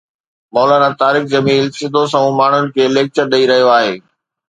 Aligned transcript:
مولانا 0.53 0.89
طارق 1.01 1.23
جميل 1.33 1.65
سڌو 1.77 2.01
سنئون 2.11 2.33
ماڻهن 2.39 2.65
کي 2.75 2.83
ليڪچر 2.95 3.25
ڏئي 3.33 3.43
رهيو 3.51 3.67
آهي 3.77 3.95